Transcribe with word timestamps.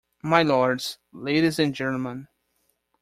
My 0.23 0.41
lords, 0.41 0.97
ladies 1.11 1.59
and 1.59 1.75
gentlemen. 1.75 2.27